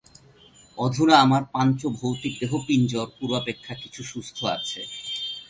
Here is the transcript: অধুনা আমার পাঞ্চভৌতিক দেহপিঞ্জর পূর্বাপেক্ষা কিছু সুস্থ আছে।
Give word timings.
অধুনা 0.77 1.15
আমার 1.19 1.43
পাঞ্চভৌতিক 1.53 2.33
দেহপিঞ্জর 2.41 3.07
পূর্বাপেক্ষা 3.17 3.73
কিছু 3.83 4.01
সুস্থ 4.03 4.37
আছে। 4.55 4.81